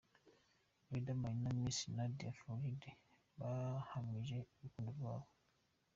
[0.91, 2.83] Riderman na Miss Nadia Farid
[3.39, 5.27] bahamije urukundo rwabo.